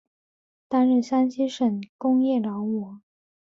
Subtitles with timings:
[0.67, 3.01] 担任山西省工业劳模。